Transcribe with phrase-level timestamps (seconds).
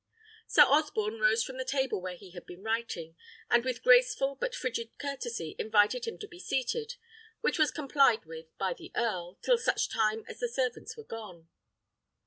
[0.47, 3.15] Sir Osborne rose from the table where he had been writing,
[3.51, 6.95] and with graceful but frigid courtesy, invited him to be seated,
[7.41, 11.49] which was complied with by the earl, till such time as the servants were gone.